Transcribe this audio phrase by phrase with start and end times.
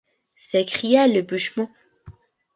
[0.39, 1.67] s’écria le bushman.